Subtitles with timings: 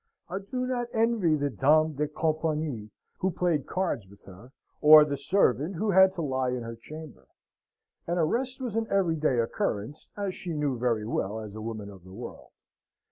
[0.29, 5.15] I do not envy the dame de compagnie who played cards with her, or the
[5.15, 7.27] servant who had to lie in her chamber.
[8.07, 12.03] An arrest was an everyday occurrence, as she knew very well as a woman of
[12.03, 12.49] the world.